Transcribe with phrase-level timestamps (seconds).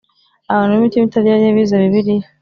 [0.51, 2.27] Abantu b’ imitima itaryarya bize Bibiliya.